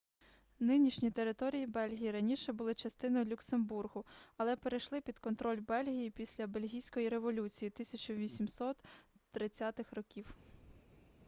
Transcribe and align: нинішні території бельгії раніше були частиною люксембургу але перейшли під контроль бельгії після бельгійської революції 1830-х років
нинішні 0.59 1.11
території 1.11 1.67
бельгії 1.67 2.11
раніше 2.11 2.53
були 2.53 2.73
частиною 2.73 3.25
люксембургу 3.25 4.05
але 4.37 4.55
перейшли 4.55 5.01
під 5.01 5.19
контроль 5.19 5.59
бельгії 5.61 6.09
після 6.09 6.47
бельгійської 6.47 7.09
революції 7.09 7.71
1830-х 7.77 9.93
років 9.95 10.35